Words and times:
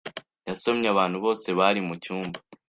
yasomye 0.47 0.87
abantu 0.93 1.17
bose 1.25 1.47
bari 1.59 1.79
mucyumba. 1.87 2.37